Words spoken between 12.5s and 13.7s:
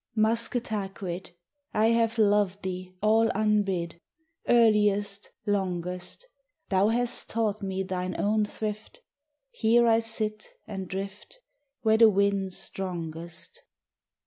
strongest.